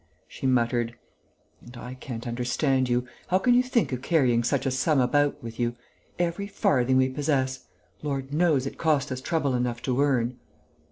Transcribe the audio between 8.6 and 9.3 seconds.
it cost us